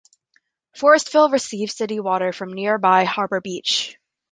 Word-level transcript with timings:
Forestville 0.75 1.31
receives 1.31 1.75
city 1.77 1.99
water 1.99 2.33
from 2.33 2.53
nearby 2.53 3.03
Harbor 3.03 3.39
Beach. 3.39 3.99